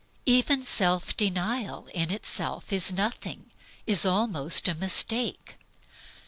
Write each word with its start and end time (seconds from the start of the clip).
Even 0.25 0.65
self 0.65 1.15
denial 1.15 1.87
in 1.93 2.09
itself 2.09 2.73
is 2.73 2.91
nothing, 2.91 3.51
is 3.85 4.03
almost 4.03 4.67
a 4.67 4.73
mistake. 4.73 5.59